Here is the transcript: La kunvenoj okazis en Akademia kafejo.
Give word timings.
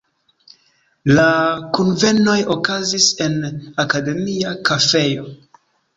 La 1.17 1.25
kunvenoj 1.77 2.37
okazis 2.55 3.11
en 3.27 3.37
Akademia 3.85 4.55
kafejo. 4.71 5.29